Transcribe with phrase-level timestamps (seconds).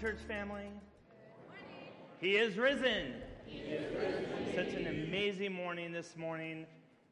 [0.00, 0.68] church family.
[2.20, 3.14] He is risen.
[3.46, 4.26] He is risen.
[4.54, 6.66] Such an amazing morning this morning.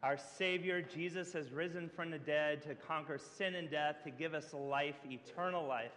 [0.05, 4.35] Our Savior, Jesus, has risen from the dead to conquer sin and death, to give
[4.35, 5.91] us life, eternal life.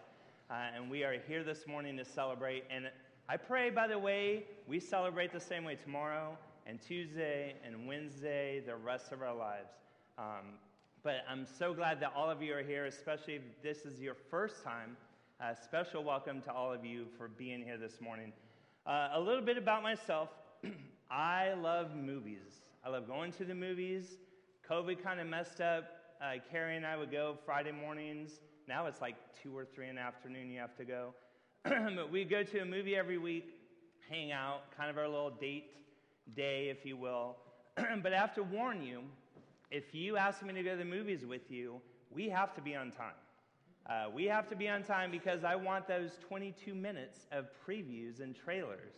[0.49, 2.63] Uh, and we are here this morning to celebrate.
[2.71, 2.89] And
[3.27, 8.63] I pray, by the way, we celebrate the same way tomorrow and Tuesday and Wednesday,
[8.65, 9.69] the rest of our lives.
[10.17, 10.57] Um,
[11.03, 14.15] but I'm so glad that all of you are here, especially if this is your
[14.31, 14.97] first time.
[15.41, 18.33] A special welcome to all of you for being here this morning.
[18.85, 20.27] Uh, a little bit about myself
[21.09, 22.59] I love movies.
[22.83, 24.17] I love going to the movies.
[24.69, 25.85] COVID kind of messed up.
[26.21, 28.41] Uh, Carrie and I would go Friday mornings.
[28.67, 31.13] Now it's like two or three in the afternoon you have to go.
[31.63, 33.53] but we go to a movie every week,
[34.09, 35.71] hang out, kind of our little date
[36.35, 37.37] day, if you will.
[38.03, 39.03] but I have to warn you
[39.71, 41.79] if you ask me to go to the movies with you,
[42.11, 43.13] we have to be on time.
[43.89, 48.21] Uh, we have to be on time because I want those 22 minutes of previews
[48.21, 48.93] and trailers.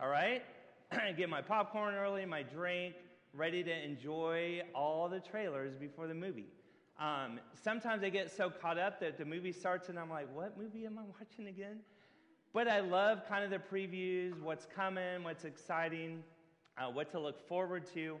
[0.00, 0.42] All right?
[1.18, 2.94] Get my popcorn early, my drink,
[3.34, 6.46] ready to enjoy all the trailers before the movie.
[6.98, 10.58] Um, sometimes I get so caught up that the movie starts and I'm like, what
[10.58, 11.80] movie am I watching again?
[12.54, 16.24] But I love kind of the previews, what's coming, what's exciting,
[16.78, 18.16] uh, what to look forward to.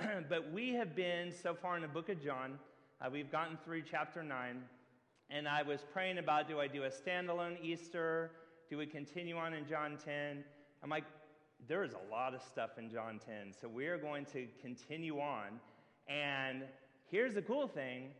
[0.28, 2.58] but we have been so far in the book of John,
[3.00, 4.62] uh, we've gotten through chapter 9.
[5.30, 8.30] And I was praying about do I do a standalone Easter?
[8.70, 10.44] Do we continue on in John 10?
[10.82, 11.04] I'm like,
[11.68, 13.52] there is a lot of stuff in John 10.
[13.60, 15.60] So we are going to continue on.
[16.08, 16.62] And
[17.10, 18.10] here's the cool thing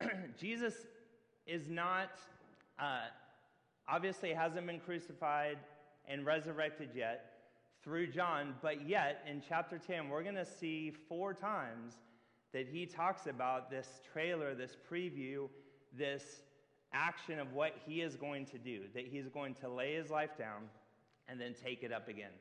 [0.38, 0.74] Jesus
[1.46, 2.10] is not,
[2.78, 3.06] uh,
[3.88, 5.58] obviously, hasn't been crucified
[6.08, 7.32] and resurrected yet
[7.82, 11.94] through John, but yet in chapter 10, we're going to see four times
[12.52, 15.48] that he talks about this trailer, this preview,
[15.96, 16.42] this
[16.92, 20.36] action of what he is going to do, that he's going to lay his life
[20.38, 20.62] down
[21.28, 22.32] and then take it up again.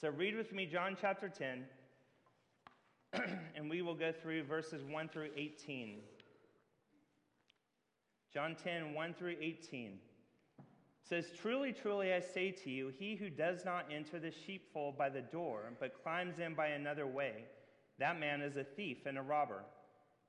[0.00, 1.64] So read with me John chapter 10,
[3.54, 5.98] and we will go through verses 1 through 18.
[8.32, 9.98] John 10, 1 through 18
[11.10, 15.08] says, Truly, truly, I say to you, he who does not enter the sheepfold by
[15.08, 17.44] the door, but climbs in by another way,
[17.98, 19.64] that man is a thief and a robber.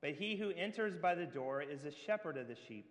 [0.00, 2.90] But he who enters by the door is a shepherd of the sheep.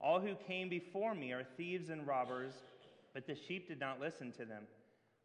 [0.00, 2.52] All who came before me are thieves and robbers,
[3.14, 4.64] but the sheep did not listen to them.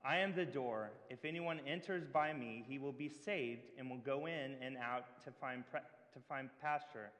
[0.06, 0.92] I am the door.
[1.10, 5.24] If anyone enters by me, he will be saved and will go in and out
[5.24, 7.12] to find, pre- to find pasture.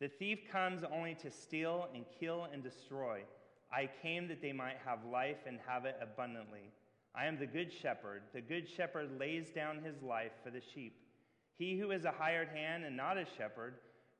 [0.00, 3.22] The thief comes only to steal and kill and destroy.
[3.72, 6.72] I came that they might have life and have it abundantly.
[7.14, 8.22] I am the good shepherd.
[8.34, 10.98] The good shepherd lays down his life for the sheep.
[11.56, 13.76] He who is a hired hand and not a shepherd,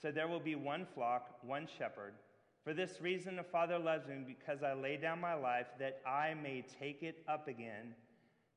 [0.00, 2.14] So there will be one flock, one shepherd.
[2.64, 6.34] For this reason, the Father loves me, because I lay down my life that I
[6.34, 7.94] may take it up again.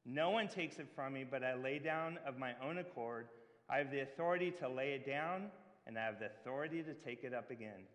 [0.06, 3.28] No one takes it from me, but I lay down of my own accord.
[3.70, 5.48] I have the authority to lay it down,
[5.88, 7.88] and I have the authority to take it up again.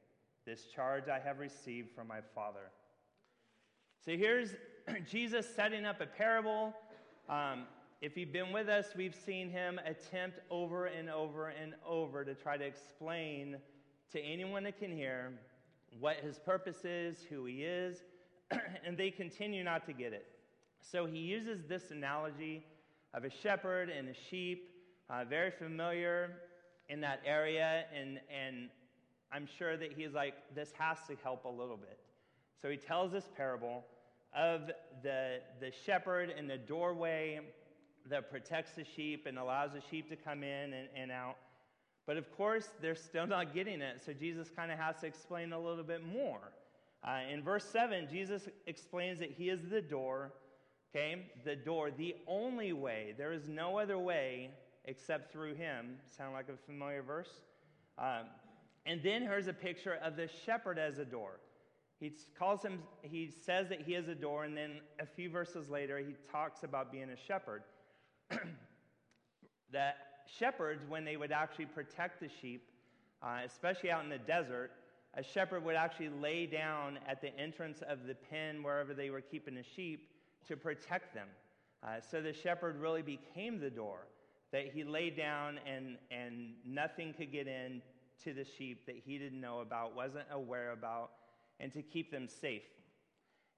[0.45, 2.73] This charge I have received from my Father.
[4.05, 4.55] So here's
[5.09, 6.75] Jesus setting up a parable.
[7.29, 7.67] Um,
[8.01, 12.35] if you've been with us, we've seen him attempt over and over and over to
[12.35, 13.59] try to explain
[14.13, 15.33] to anyone that can hear
[15.99, 17.99] what his purpose is, who he is,
[18.87, 20.27] and they continue not to get it.
[20.81, 22.65] So he uses this analogy
[23.13, 24.71] of a shepherd and a sheep,
[25.11, 26.37] uh, very familiar
[26.89, 28.71] in that area, and, and
[29.31, 31.99] I'm sure that he's like, this has to help a little bit.
[32.63, 33.85] So he tells this parable
[34.35, 34.71] of
[35.03, 37.41] the, the shepherd in the doorway
[38.09, 41.37] that protects the sheep and allows the sheep to come in and, and out.
[42.07, 45.53] But of course, they're still not getting it, so Jesus kind of has to explain
[45.53, 46.53] a little bit more.
[47.05, 50.33] Uh, in verse 7, Jesus explains that he is the door.
[50.95, 51.27] Okay?
[51.45, 53.15] The door, the only way.
[53.17, 54.51] There is no other way
[54.87, 55.99] except through him.
[56.17, 57.31] Sound like a familiar verse?
[57.99, 58.27] Um,
[58.87, 61.39] and then here's a picture of the shepherd as a door.
[62.01, 65.69] He calls him, he says that he is a door, and then a few verses
[65.69, 67.63] later, he talks about being a shepherd.
[69.73, 69.97] that
[70.39, 72.69] shepherds, when they would actually protect the sheep,
[73.23, 74.71] uh, especially out in the desert,
[75.15, 79.21] a shepherd would actually lay down at the entrance of the pen wherever they were
[79.21, 80.09] keeping the sheep
[80.47, 81.27] to protect them.
[81.83, 84.07] Uh, so the shepherd really became the door
[84.53, 87.81] that he laid down and, and nothing could get in
[88.25, 91.11] to the sheep that he didn't know about, wasn't aware about,
[91.59, 92.63] and to keep them safe.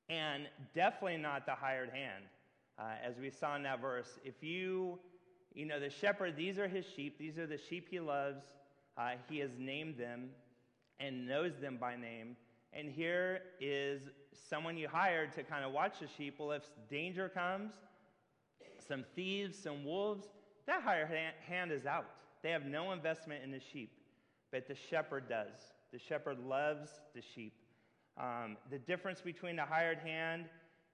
[0.09, 2.25] And definitely not the hired hand.
[2.79, 4.99] Uh, as we saw in that verse, if you,
[5.55, 8.43] you know, the shepherd, these are his sheep, these are the sheep he loves,
[8.97, 10.31] uh, he has named them
[10.99, 12.37] and knows them by name.
[12.73, 14.03] And here is
[14.49, 16.37] someone you hired to kind of watch the sheep.
[16.39, 17.73] Well, if danger comes,
[18.87, 20.29] some thieves, some wolves,
[20.67, 21.11] that hired
[21.47, 22.07] hand is out.
[22.43, 23.93] They have no investment in the sheep,
[24.51, 25.73] but the shepherd does.
[25.93, 27.55] The shepherd loves the sheep.
[28.19, 30.47] Um, the difference between the hired hand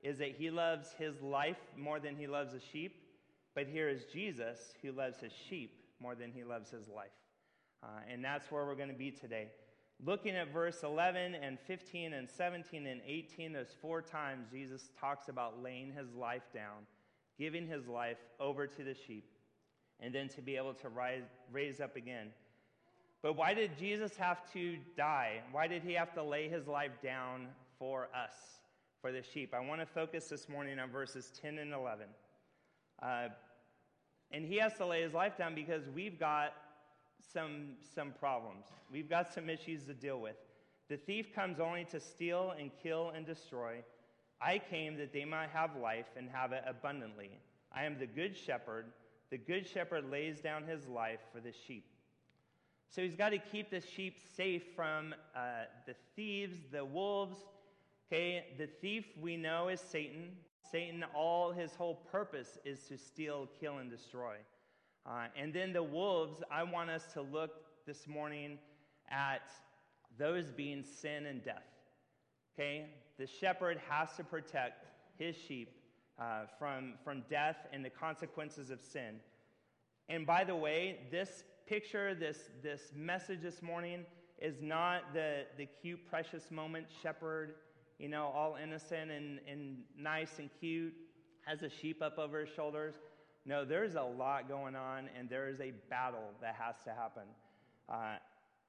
[0.03, 3.03] is that he loves his life more than he loves a sheep,
[3.55, 7.11] but here is Jesus who loves his sheep more than he loves his life.
[7.83, 9.49] Uh, and that's where we're going to be today.
[10.05, 15.29] Looking at verse 11 and 15 and 17 and 18, those four times Jesus talks
[15.29, 16.87] about laying his life down,
[17.37, 19.29] giving his life over to the sheep,
[19.99, 22.29] and then to be able to rise, raise up again.
[23.23, 25.43] But why did Jesus have to die?
[25.51, 27.49] Why did he have to lay his life down
[27.79, 28.58] for us,
[29.01, 29.55] for the sheep?
[29.55, 32.07] I want to focus this morning on verses 10 and 11.
[33.03, 33.29] Uh,
[34.31, 36.53] and he has to lay his life down because we've got
[37.33, 38.67] some, some problems.
[38.93, 40.37] We've got some issues to deal with.
[40.89, 43.77] The thief comes only to steal and kill and destroy.
[44.41, 47.31] I came that they might have life and have it abundantly.
[47.73, 48.87] I am the good shepherd.
[49.31, 51.85] The good shepherd lays down his life for the sheep.
[52.91, 57.37] So he's got to keep the sheep safe from uh, the thieves, the wolves.
[58.11, 60.31] Okay, the thief we know is Satan.
[60.73, 64.37] Satan, all his whole purpose is to steal, kill, and destroy.
[65.05, 67.51] Uh, and then the wolves, I want us to look
[67.87, 68.57] this morning
[69.11, 69.51] at
[70.19, 71.67] those being sin and death.
[72.55, 72.87] Okay?
[73.19, 74.87] The shepherd has to protect
[75.19, 75.71] his sheep
[76.19, 79.17] uh, from, from death and the consequences of sin.
[80.09, 84.07] And by the way, this picture, this, this message this morning
[84.41, 87.57] is not the, the cute, precious moment shepherd,
[87.99, 90.95] you know, all innocent and, and nice and cute,
[91.45, 92.95] has a sheep up over his shoulders.
[93.45, 97.23] No, there's a lot going on, and there is a battle that has to happen.
[97.89, 98.17] Uh,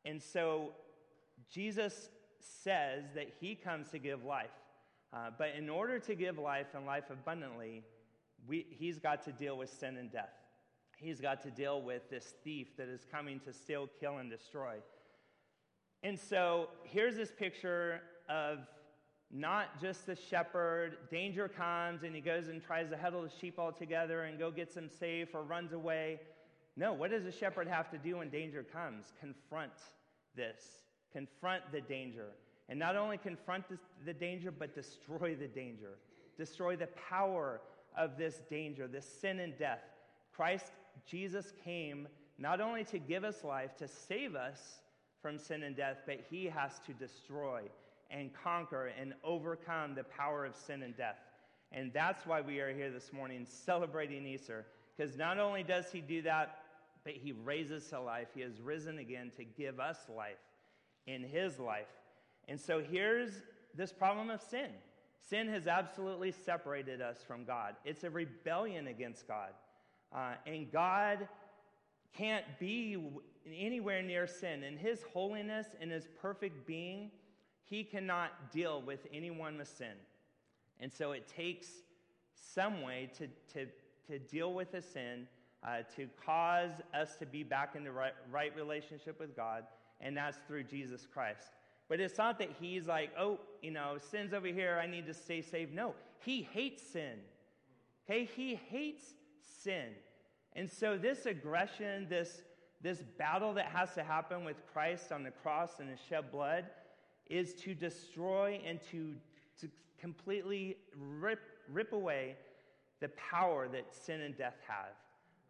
[0.06, 0.72] and so
[1.52, 2.10] Jesus
[2.40, 4.48] says that he comes to give life.
[5.12, 7.84] Uh, but in order to give life and life abundantly,
[8.48, 10.34] we, he's got to deal with sin and death.
[10.98, 14.76] He's got to deal with this thief that is coming to steal, kill, and destroy.
[16.04, 18.60] And so here's this picture of
[19.32, 20.98] not just the shepherd.
[21.12, 24.50] Danger comes and he goes and tries to huddle the sheep all together and go
[24.52, 26.20] gets them safe or runs away.
[26.76, 29.06] No, what does a shepherd have to do when danger comes?
[29.20, 29.74] Confront
[30.36, 30.64] this,
[31.12, 32.28] confront the danger.
[32.70, 35.98] And not only confront this, the danger, but destroy the danger,
[36.38, 37.62] destroy the power
[37.98, 39.82] of this danger, this sin and death.
[40.36, 40.72] Christ,
[41.06, 44.80] Jesus came not only to give us life, to save us
[45.22, 47.64] from sin and death, but he has to destroy
[48.12, 51.18] and conquer and overcome the power of sin and death.
[51.72, 54.66] And that's why we are here this morning celebrating Easter.
[54.98, 56.60] Because not only does he do that,
[57.04, 58.28] but he raises to life.
[58.34, 60.38] He has risen again to give us life
[61.08, 61.88] in his life.
[62.48, 63.32] And so here's
[63.76, 64.70] this problem of sin
[65.30, 69.50] sin has absolutely separated us from God, it's a rebellion against God.
[70.12, 71.28] Uh, and God
[72.18, 72.98] can't be
[73.46, 74.64] anywhere near sin.
[74.64, 77.12] In his holiness and his perfect being,
[77.70, 79.94] he cannot deal with anyone with sin.
[80.80, 81.68] And so it takes
[82.34, 83.68] some way to, to,
[84.08, 85.28] to deal with the sin,
[85.64, 89.66] uh, to cause us to be back in the right, right relationship with God,
[90.02, 91.50] and that's through Jesus Christ.
[91.90, 95.14] But it's not that he's like, oh, you know, sin's over here, I need to
[95.14, 95.74] stay saved.
[95.74, 97.18] No, he hates sin.
[98.10, 99.04] Okay, he hates
[99.64, 99.90] sin.
[100.54, 102.42] And so this aggression, this,
[102.82, 106.66] this battle that has to happen with Christ on the cross and his shed blood,
[107.30, 109.14] is to destroy and to,
[109.62, 109.70] to
[110.00, 111.40] completely rip,
[111.72, 112.36] rip away
[113.00, 114.94] the power that sin and death have.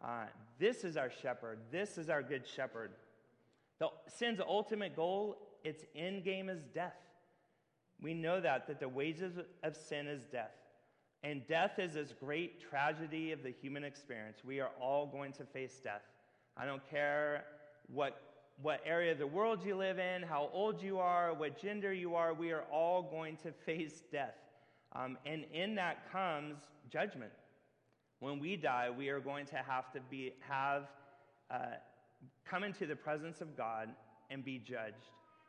[0.02, 0.26] Uh,
[0.58, 1.58] this is our shepherd.
[1.70, 2.92] This is our good shepherd.
[3.78, 6.96] The sin's ultimate goal, its end game is death.
[8.00, 10.52] We know that, that the wages of sin is death.
[11.22, 14.38] And death is this great tragedy of the human experience.
[14.42, 16.02] We are all going to face death.
[16.56, 17.44] I don't care
[17.92, 18.20] what,
[18.62, 22.14] what area of the world you live in, how old you are, what gender you
[22.14, 24.34] are, we are all going to face death.
[24.92, 26.56] Um, and in that comes
[26.90, 27.32] judgment.
[28.18, 30.88] When we die, we are going to have to be, have,
[31.50, 31.76] uh,
[32.48, 33.88] come into the presence of God
[34.30, 35.08] and be judged.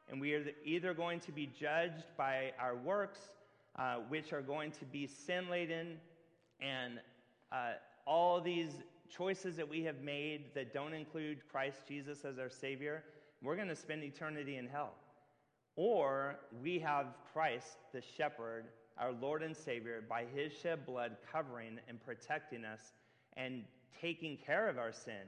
[0.09, 3.19] And we are either going to be judged by our works,
[3.77, 5.97] uh, which are going to be sin laden,
[6.61, 6.99] and
[7.51, 7.73] uh,
[8.05, 8.71] all these
[9.15, 13.03] choices that we have made that don't include Christ Jesus as our Savior,
[13.41, 14.93] we're going to spend eternity in hell.
[15.75, 18.65] Or we have Christ, the shepherd,
[18.97, 22.93] our Lord and Savior, by his shed blood covering and protecting us
[23.37, 23.63] and
[23.99, 25.27] taking care of our sin.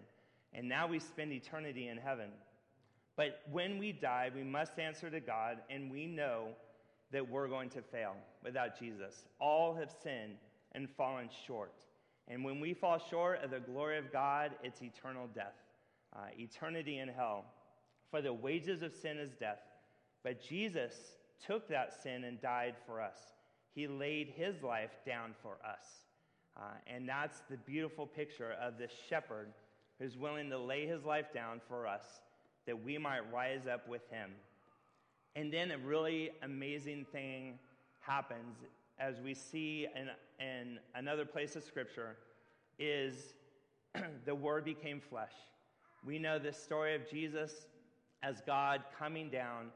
[0.54, 2.30] And now we spend eternity in heaven.
[3.16, 6.50] But when we die, we must answer to God, and we know
[7.12, 9.25] that we're going to fail without Jesus.
[9.40, 10.38] All have sinned
[10.74, 11.74] and fallen short.
[12.27, 15.56] And when we fall short of the glory of God, it's eternal death,
[16.15, 17.46] uh, eternity in hell.
[18.12, 19.60] For the wages of sin is death.
[20.24, 20.94] But Jesus
[21.46, 23.18] took that sin and died for us.
[23.75, 25.84] He laid his life down for us.
[26.56, 29.51] Uh, and that's the beautiful picture of the shepherd
[30.00, 32.03] who's willing to lay his life down for us
[32.65, 34.32] that we might rise up with him.
[35.36, 37.58] And then a really amazing thing
[38.01, 38.58] happens
[39.00, 40.10] as we see in,
[40.46, 42.18] in another place of Scripture
[42.80, 43.34] is
[44.26, 45.34] the Word became flesh.
[46.06, 47.66] We know this story of Jesus
[48.22, 49.68] as God coming down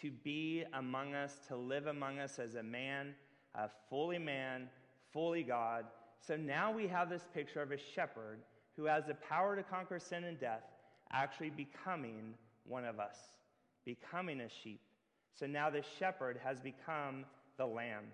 [0.00, 3.14] to be among us, to live among us as a man,
[3.54, 4.68] a fully man,
[5.12, 5.84] fully God.
[6.20, 8.40] So now we have this picture of a shepherd
[8.76, 10.62] who has the power to conquer sin and death,
[11.12, 12.34] actually becoming
[12.64, 13.16] one of us,
[13.84, 14.80] becoming a sheep.
[15.34, 17.24] So now the shepherd has become
[17.56, 18.04] the lamb.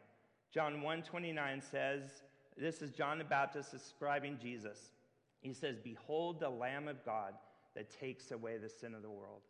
[0.54, 2.22] John 1:29 says,
[2.56, 4.92] this is John the Baptist describing Jesus.
[5.40, 7.34] He says, "Behold the lamb of God
[7.74, 9.42] that takes away the sin of the world."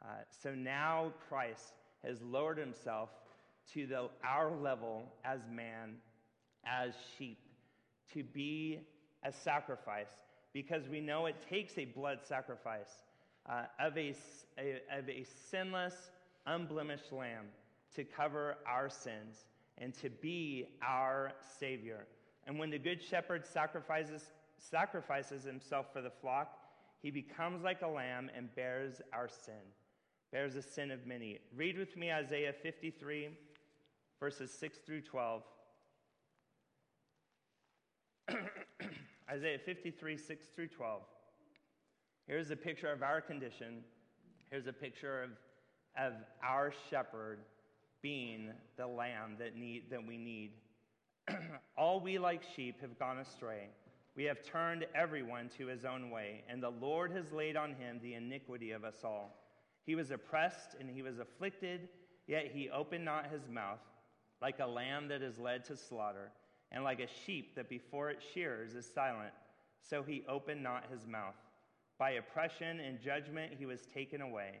[0.00, 3.10] Uh, so now Christ has lowered himself
[3.74, 5.96] to the, our level as man,
[6.64, 7.38] as sheep,
[8.14, 8.80] to be
[9.24, 10.24] a sacrifice,
[10.54, 13.02] because we know it takes a blood sacrifice
[13.44, 14.14] uh, of, a,
[14.58, 16.10] a, of a sinless,
[16.46, 17.44] unblemished lamb
[17.94, 19.44] to cover our sins
[19.80, 22.06] and to be our Savior.
[22.46, 26.58] And when the Good Shepherd sacrifices, sacrifices himself for the flock,
[27.00, 29.54] he becomes like a lamb and bears our sin,
[30.32, 31.38] bears the sin of many.
[31.54, 33.28] Read with me Isaiah 53,
[34.18, 35.42] verses 6 through 12.
[39.30, 41.02] Isaiah 53, 6 through 12.
[42.26, 43.84] Here's a picture of our condition.
[44.50, 45.30] Here's a picture of,
[45.96, 47.38] of our shepherd
[48.02, 50.52] being the lamb that, need, that we need.
[51.76, 53.68] All we like sheep have gone astray.
[54.16, 58.00] We have turned everyone to his own way, and the Lord has laid on him
[58.02, 59.36] the iniquity of us all.
[59.86, 61.88] He was oppressed and he was afflicted,
[62.26, 63.78] yet he opened not his mouth,
[64.42, 66.32] like a lamb that is led to slaughter,
[66.72, 69.32] and like a sheep that before its shears is silent,
[69.80, 71.36] so he opened not his mouth.
[71.96, 74.60] By oppression and judgment he was taken away.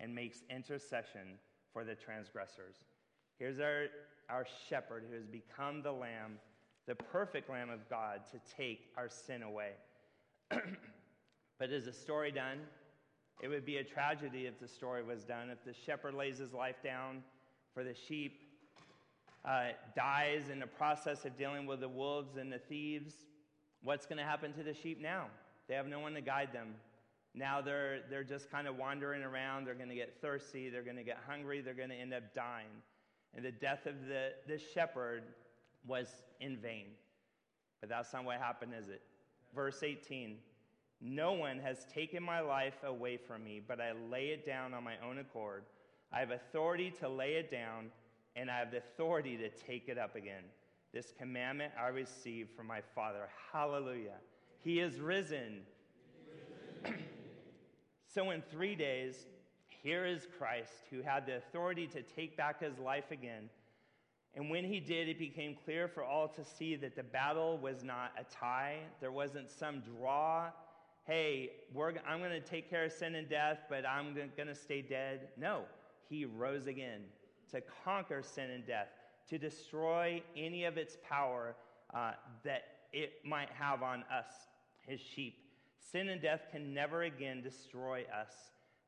[0.00, 1.38] and makes intercession
[1.72, 2.76] for the transgressors.
[3.38, 3.86] Here's our,
[4.28, 6.38] our shepherd who has become the lamb,
[6.86, 9.72] the perfect lamb of God to take our sin away.
[10.50, 12.58] but is the story done?
[13.42, 15.48] It would be a tragedy if the story was done.
[15.50, 17.22] If the shepherd lays his life down
[17.72, 18.40] for the sheep,
[19.44, 23.14] uh, dies in the process of dealing with the wolves and the thieves,
[23.82, 25.28] what's going to happen to the sheep now?
[25.68, 26.74] They have no one to guide them.
[27.34, 29.64] Now they're, they're just kind of wandering around.
[29.64, 30.68] They're going to get thirsty.
[30.68, 31.60] They're going to get hungry.
[31.60, 32.66] They're going to end up dying.
[33.34, 35.22] And the death of the, the shepherd
[35.86, 36.08] was
[36.40, 36.86] in vain.
[37.80, 39.00] But that's not what happened, is it?
[39.54, 40.36] verse 18
[41.00, 44.84] No one has taken my life away from me, but I lay it down on
[44.84, 45.64] my own accord.
[46.12, 47.90] I have authority to lay it down,
[48.36, 50.42] and I have the authority to take it up again.
[50.92, 53.28] This commandment I received from my Father.
[53.52, 54.18] Hallelujah.
[54.62, 55.62] He is risen.
[58.12, 59.26] so, in three days,
[59.68, 63.48] here is Christ who had the authority to take back his life again.
[64.34, 67.84] And when he did, it became clear for all to see that the battle was
[67.84, 68.78] not a tie.
[69.00, 70.50] There wasn't some draw.
[71.06, 74.82] Hey, I'm going to take care of sin and death, but I'm going to stay
[74.82, 75.28] dead.
[75.36, 75.62] No,
[76.08, 77.02] he rose again
[77.52, 78.88] to conquer sin and death,
[79.28, 81.54] to destroy any of its power
[81.94, 82.12] uh,
[82.44, 82.62] that
[82.92, 84.26] it might have on us,
[84.86, 85.49] his sheep.
[85.92, 88.32] Sin and death can never again destroy us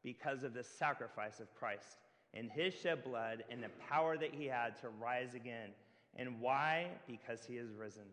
[0.03, 1.99] because of the sacrifice of Christ
[2.35, 5.71] and his shed blood and the power that he had to rise again.
[6.17, 6.89] And why?
[7.07, 8.05] Because he is risen.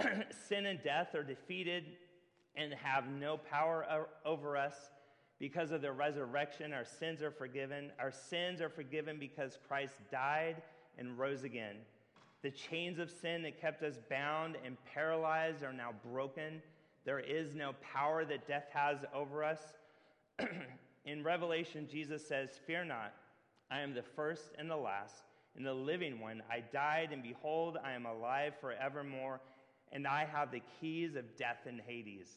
[0.48, 1.84] Sin and death are defeated
[2.56, 4.76] and have no power over us
[5.38, 6.72] because of the resurrection.
[6.72, 7.90] Our sins are forgiven.
[7.98, 10.56] Our sins are forgiven because Christ died
[10.98, 11.76] and rose again.
[12.42, 16.62] The chains of sin that kept us bound and paralyzed are now broken.
[17.04, 19.60] There is no power that death has over us.
[21.04, 23.14] In Revelation, Jesus says, Fear not,
[23.70, 25.22] I am the first and the last,
[25.56, 26.42] and the living one.
[26.50, 29.40] I died, and behold, I am alive forevermore,
[29.92, 32.28] and I have the keys of death and Hades.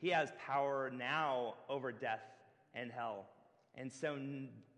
[0.00, 2.22] He has power now over death
[2.74, 3.26] and hell.
[3.74, 4.18] And so,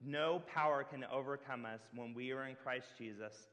[0.05, 3.47] no power can overcome us when we are in Christ Jesus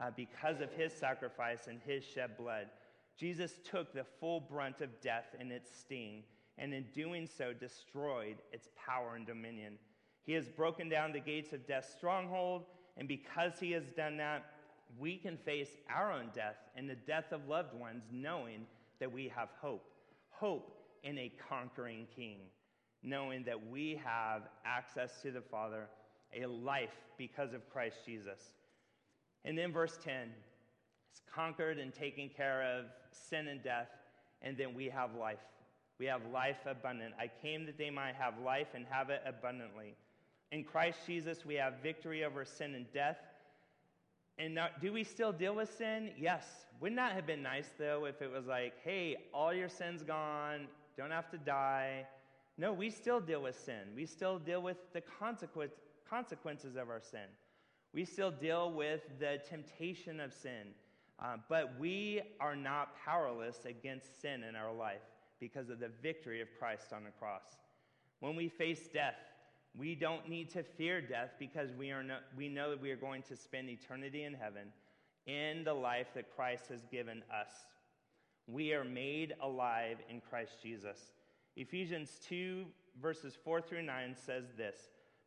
[0.00, 2.66] uh, because of his sacrifice and his shed blood.
[3.18, 6.22] Jesus took the full brunt of death and its sting
[6.56, 9.74] and in doing so destroyed its power and dominion.
[10.24, 12.64] He has broken down the gates of death's stronghold,
[12.96, 14.44] and because he has done that,
[14.98, 18.66] we can face our own death and the death of loved ones, knowing
[19.00, 19.90] that we have hope.
[20.30, 22.38] Hope in a conquering king,
[23.02, 25.88] knowing that we have access to the Father,
[26.34, 28.50] a life because of Christ Jesus.
[29.44, 30.30] And then verse 10
[31.10, 33.88] it's conquered and taken care of sin and death,
[34.42, 35.38] and then we have life.
[35.98, 37.14] We have life abundant.
[37.18, 39.96] I came that they might have life and have it abundantly.
[40.52, 43.18] In Christ Jesus, we have victory over sin and death.
[44.38, 46.10] And now, do we still deal with sin?
[46.16, 46.44] Yes.
[46.80, 50.68] Wouldn't that have been nice, though, if it was like, hey, all your sin's gone,
[50.96, 52.06] don't have to die?
[52.56, 53.94] No, we still deal with sin.
[53.96, 55.02] We still deal with the
[56.08, 57.26] consequences of our sin.
[57.92, 60.68] We still deal with the temptation of sin.
[61.20, 65.02] Uh, but we are not powerless against sin in our life
[65.40, 67.42] because of the victory of Christ on the cross.
[68.20, 69.16] When we face death,
[69.76, 72.96] we don't need to fear death because we, are no, we know that we are
[72.96, 74.72] going to spend eternity in heaven
[75.26, 77.50] in the life that Christ has given us.
[78.46, 81.12] We are made alive in Christ Jesus.
[81.56, 82.64] Ephesians 2,
[83.00, 84.76] verses 4 through 9 says this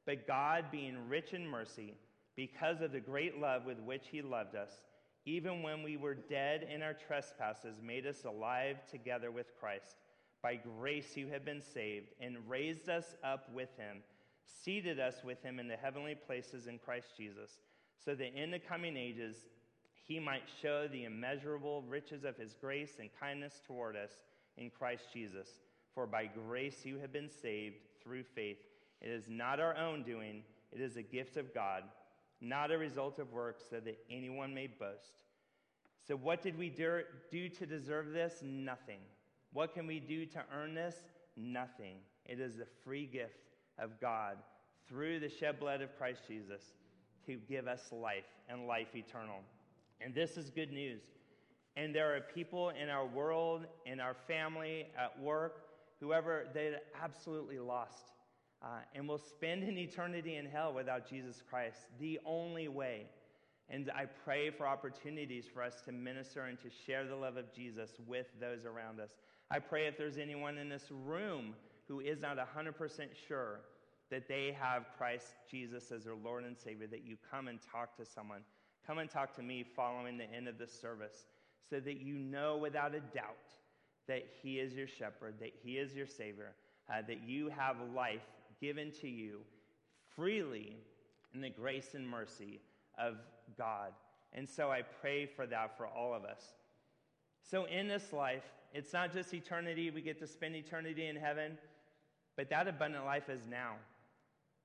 [0.05, 1.93] But God, being rich in mercy,
[2.35, 4.71] because of the great love with which He loved us,
[5.25, 9.97] even when we were dead in our trespasses, made us alive together with Christ.
[10.41, 13.97] By grace you have been saved, and raised us up with him,
[14.63, 17.51] seated us with him in the heavenly places in Christ Jesus,
[18.03, 19.35] so that in the coming ages
[20.03, 24.11] he might show the immeasurable riches of his grace and kindness toward us
[24.57, 25.47] in Christ Jesus.
[25.93, 28.57] For by grace you have been saved through faith.
[29.01, 31.83] It is not our own doing, it is a gift of God,
[32.41, 35.23] not a result of works, so that anyone may boast.
[36.07, 38.41] So, what did we do to deserve this?
[38.43, 38.99] Nothing.
[39.53, 40.95] What can we do to earn this?
[41.37, 41.97] Nothing.
[42.25, 43.45] It is the free gift
[43.77, 44.37] of God
[44.87, 46.61] through the shed blood of Christ Jesus
[47.25, 49.39] to give us life and life eternal.
[49.99, 51.01] And this is good news.
[51.77, 55.67] And there are people in our world, in our family, at work,
[55.99, 58.11] whoever, they're absolutely lost
[58.63, 63.05] uh, and will spend an eternity in hell without Jesus Christ, the only way.
[63.69, 67.53] And I pray for opportunities for us to minister and to share the love of
[67.53, 69.11] Jesus with those around us.
[69.49, 71.53] I pray if there's anyone in this room
[71.87, 72.73] who is not 100%
[73.27, 73.61] sure
[74.09, 77.95] that they have Christ Jesus as their Lord and Savior, that you come and talk
[77.97, 78.41] to someone.
[78.85, 81.25] Come and talk to me following the end of the service
[81.69, 83.37] so that you know without a doubt
[84.07, 86.53] that He is your shepherd, that He is your Savior,
[86.89, 88.21] uh, that you have life
[88.61, 89.41] given to you
[90.15, 90.77] freely
[91.33, 92.61] in the grace and mercy
[92.97, 93.15] of
[93.57, 93.91] God.
[94.33, 96.41] And so I pray for that for all of us.
[97.41, 98.43] So in this life,
[98.73, 101.57] it's not just eternity, we get to spend eternity in heaven,
[102.37, 103.75] but that abundant life is now.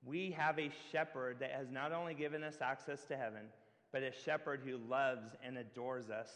[0.04, 3.46] We have a shepherd that has not only given us access to heaven,
[3.92, 6.28] but a shepherd who loves and adores us,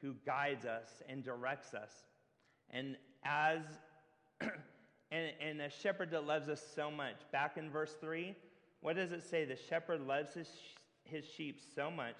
[0.00, 1.90] who guides us and directs us.
[2.70, 3.60] And as
[5.10, 8.34] and, and a shepherd that loves us so much, back in verse 3,
[8.80, 9.44] what does it say?
[9.44, 10.48] The shepherd loves his,
[11.04, 12.16] his sheep so much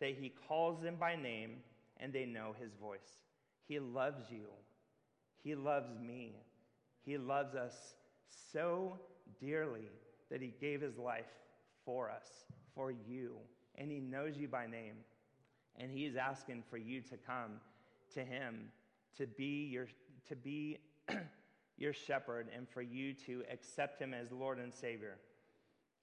[0.00, 1.56] that he calls them by name
[1.98, 3.20] and they know his voice.
[3.68, 4.46] He loves you.
[5.42, 6.36] He loves me.
[7.04, 7.94] He loves us
[8.52, 8.98] so
[9.40, 9.88] dearly
[10.30, 11.30] that he gave his life
[11.84, 12.26] for us,
[12.74, 13.36] for you.
[13.76, 14.96] And he knows you by name.
[15.78, 17.60] And he's asking for you to come
[18.14, 18.68] to him
[19.16, 19.86] to be your,
[20.28, 20.78] to be
[21.76, 25.18] your shepherd and for you to accept him as Lord and Savior.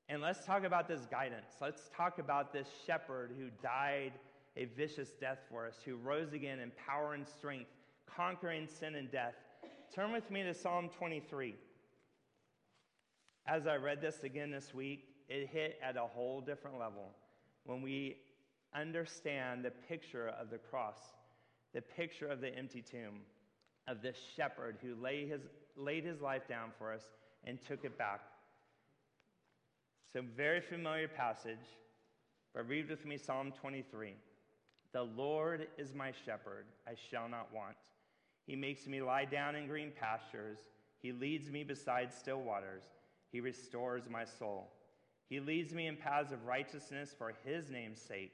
[0.07, 1.55] And let's talk about this guidance.
[1.61, 4.13] Let's talk about this shepherd who died
[4.57, 7.69] a vicious death for us, who rose again in power and strength,
[8.05, 9.35] conquering sin and death.
[9.93, 11.55] Turn with me to Psalm 23.
[13.47, 17.11] As I read this again this week, it hit at a whole different level
[17.65, 18.17] when we
[18.73, 20.97] understand the picture of the cross,
[21.73, 23.21] the picture of the empty tomb,
[23.89, 25.41] of this shepherd who lay his,
[25.75, 27.01] laid his life down for us
[27.43, 28.21] and took it back.
[30.13, 31.57] So, very familiar passage,
[32.53, 34.13] but read with me Psalm 23.
[34.91, 37.75] The Lord is my shepherd, I shall not want.
[38.45, 40.57] He makes me lie down in green pastures.
[41.01, 42.83] He leads me beside still waters.
[43.31, 44.71] He restores my soul.
[45.29, 48.33] He leads me in paths of righteousness for his name's sake.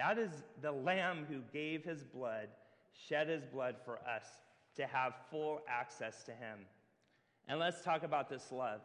[0.00, 0.30] That is
[0.62, 2.48] the lamb who gave his blood,
[3.06, 4.24] shed his blood for us
[4.76, 6.60] to have full access to him.
[7.48, 8.80] And let's talk about this love.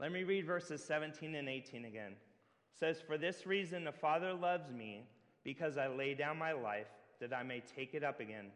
[0.00, 2.12] Let me read verses 17 and 18 again.
[2.12, 5.02] It says, For this reason the Father loves me,
[5.44, 6.88] because I lay down my life
[7.20, 8.46] that I may take it up again.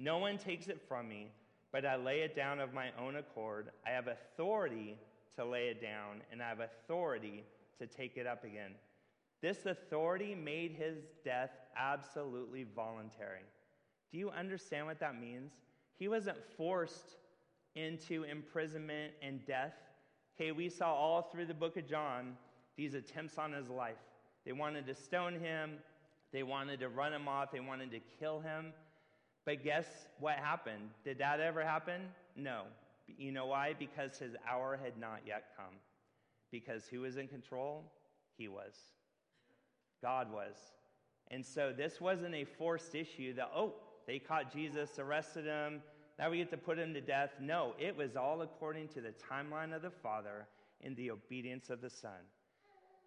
[0.00, 1.28] No one takes it from me,
[1.70, 3.70] but I lay it down of my own accord.
[3.86, 4.96] I have authority
[5.36, 7.44] to lay it down, and I have authority
[7.78, 8.72] to take it up again.
[9.44, 13.42] This authority made his death absolutely voluntary.
[14.10, 15.52] Do you understand what that means?
[15.98, 17.16] He wasn't forced
[17.74, 19.74] into imprisonment and death.
[20.34, 22.38] Okay, we saw all through the book of John
[22.78, 23.98] these attempts on his life.
[24.46, 25.72] They wanted to stone him,
[26.32, 28.72] they wanted to run him off, they wanted to kill him.
[29.44, 29.84] But guess
[30.20, 30.88] what happened?
[31.04, 32.00] Did that ever happen?
[32.34, 32.62] No.
[33.18, 33.74] You know why?
[33.78, 35.74] Because his hour had not yet come.
[36.50, 37.84] Because who was in control?
[38.38, 38.72] He was.
[40.04, 40.54] God was.
[41.30, 43.72] And so this wasn't a forced issue that, oh,
[44.06, 45.80] they caught Jesus, arrested him,
[46.18, 47.30] now we get to put him to death.
[47.40, 50.46] No, it was all according to the timeline of the Father
[50.80, 52.28] in the obedience of the Son.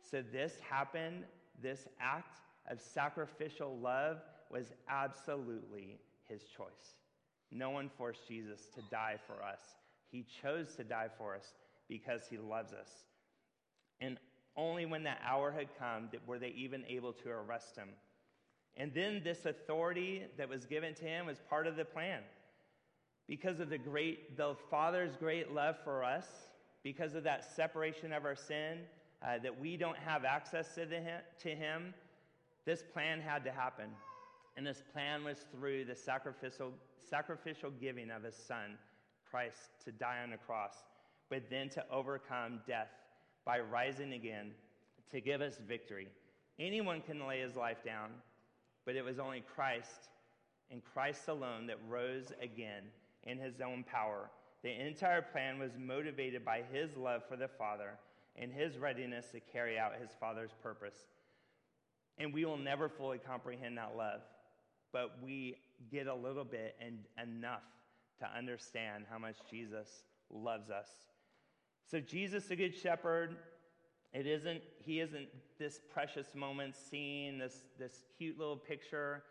[0.02, 1.24] So this happened,
[1.62, 4.18] this act of sacrificial love
[4.52, 6.96] was absolutely his choice.
[7.52, 9.62] No one forced Jesus to die for us.
[10.12, 11.54] He chose to die for us
[11.88, 12.90] because he loves us.
[14.02, 14.18] And
[14.58, 17.90] only when that hour had come were they even able to arrest him.
[18.76, 22.22] And then this authority that was given to him was part of the plan.
[23.28, 26.26] Because of the great, the Father's great love for us,
[26.84, 28.80] because of that separation of our sin,
[29.22, 31.02] uh, that we don't have access to, the,
[31.42, 31.94] to him,
[32.66, 33.88] this plan had to happen.
[34.56, 36.72] And this plan was through the sacrificial,
[37.10, 38.78] sacrificial giving of his son,
[39.30, 40.84] Christ, to die on the cross,
[41.30, 42.90] but then to overcome death
[43.48, 44.52] by rising again
[45.10, 46.10] to give us victory.
[46.60, 48.10] Anyone can lay his life down,
[48.86, 50.10] but it was only Christ
[50.70, 52.84] and Christ alone that rose again
[53.24, 54.30] in his own power.
[54.64, 57.92] The entire plan was motivated by his love for the Father
[58.36, 60.98] and his readiness to carry out his Father's purpose.
[62.18, 64.22] And we will never fully comprehend that love,
[64.92, 65.56] but we
[65.90, 67.64] get a little bit and enough
[68.20, 69.88] to understand how much Jesus
[70.30, 70.90] loves us.
[71.90, 73.38] So Jesus, the good shepherd,
[74.14, 79.24] it isn't, he isn't this precious moment scene, this, this cute little picture,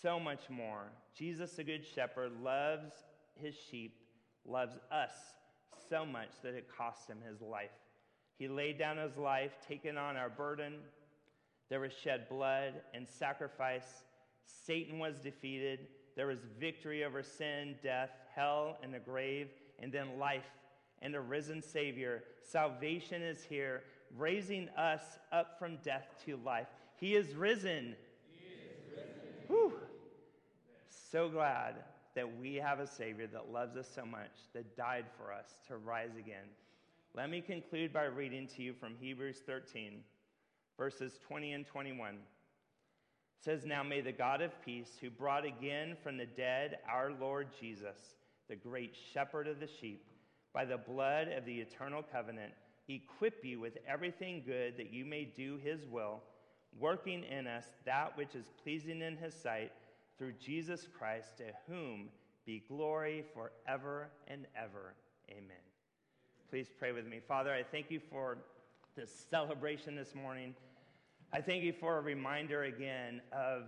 [0.00, 0.92] so much more.
[1.14, 2.92] Jesus, the good shepherd, loves
[3.38, 3.96] his sheep,
[4.46, 5.12] loves us
[5.90, 7.70] so much that it cost him his life.
[8.38, 10.74] He laid down his life, taking on our burden.
[11.68, 14.04] There was shed blood and sacrifice.
[14.46, 15.80] Satan was defeated.
[16.16, 19.48] There was victory over sin, death, hell, and the grave,
[19.80, 20.44] and then life
[21.04, 22.24] and a risen Savior.
[22.40, 23.82] Salvation is here,
[24.16, 26.66] raising us up from death to life.
[26.96, 27.94] He is risen.
[28.32, 29.10] He is risen.
[29.46, 29.74] Whew.
[30.88, 31.74] So glad
[32.14, 35.76] that we have a Savior that loves us so much, that died for us to
[35.76, 36.46] rise again.
[37.14, 40.00] Let me conclude by reading to you from Hebrews 13,
[40.78, 42.14] verses 20 and 21.
[42.14, 42.20] It
[43.40, 47.48] says, Now may the God of peace, who brought again from the dead our Lord
[47.60, 48.16] Jesus,
[48.48, 50.04] the great shepherd of the sheep,
[50.54, 52.52] by the blood of the eternal covenant,
[52.88, 56.22] equip you with everything good that you may do his will,
[56.78, 59.72] working in us that which is pleasing in his sight,
[60.16, 62.08] through Jesus Christ, to whom
[62.46, 64.94] be glory forever and ever.
[65.28, 65.56] Amen.
[66.48, 67.18] Please pray with me.
[67.26, 68.38] Father, I thank you for
[68.96, 70.54] this celebration this morning.
[71.32, 73.64] I thank you for a reminder again of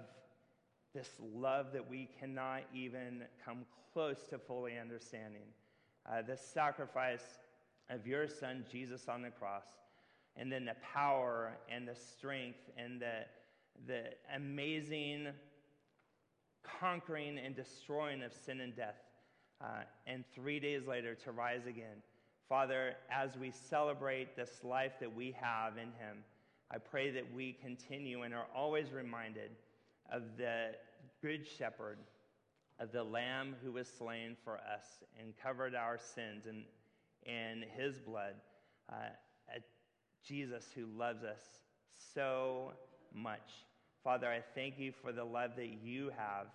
[0.94, 5.42] this love that we cannot even come close to fully understanding.
[6.08, 7.38] Uh, the sacrifice
[7.90, 9.64] of your son, Jesus, on the cross,
[10.36, 13.24] and then the power and the strength and the,
[13.86, 15.28] the amazing
[16.62, 18.96] conquering and destroying of sin and death.
[19.60, 22.02] Uh, and three days later to rise again.
[22.48, 26.18] Father, as we celebrate this life that we have in Him,
[26.70, 29.50] I pray that we continue and are always reminded
[30.12, 30.72] of the
[31.22, 31.98] Good Shepherd,
[32.92, 36.64] the Lamb who was slain for us and covered our sins in,
[37.30, 38.34] in His blood,
[38.92, 39.08] uh,
[40.26, 41.40] Jesus who loves us
[42.14, 42.72] so
[43.14, 43.64] much.
[44.02, 46.46] Father, I thank you for the love that you have,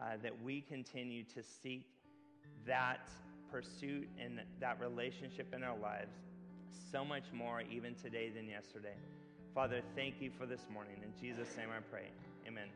[0.00, 1.86] uh, that we continue to seek
[2.66, 3.10] that
[3.50, 6.14] pursuit and that relationship in our lives
[6.90, 8.94] so much more even today than yesterday.
[9.54, 10.96] Father, thank you for this morning.
[11.02, 12.08] In Jesus' name I pray.
[12.46, 12.68] Amen.